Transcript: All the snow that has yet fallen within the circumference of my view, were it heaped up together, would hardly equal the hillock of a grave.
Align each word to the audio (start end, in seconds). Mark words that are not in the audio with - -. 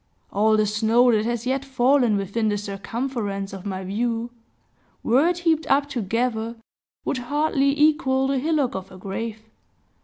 All 0.33 0.57
the 0.57 0.65
snow 0.65 1.11
that 1.11 1.25
has 1.25 1.45
yet 1.45 1.63
fallen 1.63 2.17
within 2.17 2.49
the 2.49 2.57
circumference 2.57 3.53
of 3.53 3.67
my 3.67 3.83
view, 3.83 4.31
were 5.03 5.27
it 5.27 5.37
heaped 5.37 5.67
up 5.67 5.87
together, 5.87 6.55
would 7.05 7.19
hardly 7.19 7.79
equal 7.79 8.25
the 8.25 8.39
hillock 8.39 8.73
of 8.73 8.91
a 8.91 8.97
grave. 8.97 9.43